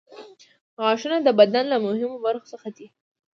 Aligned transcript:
غاښونه 0.83 1.17
د 1.23 1.27
بدن 1.39 1.63
له 1.73 1.77
مهمو 1.85 2.17
برخو 2.25 2.45
څخه 2.53 2.67
دي. 2.77 2.87